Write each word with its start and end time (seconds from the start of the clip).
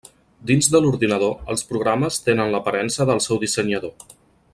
Dins 0.51 0.69
de 0.75 0.79
l'ordinador, 0.85 1.35
els 1.55 1.65
programes 1.73 2.17
tenen 2.29 2.53
l'aparença 2.55 3.07
del 3.11 3.23
seu 3.27 3.41
dissenyador. 3.45 3.95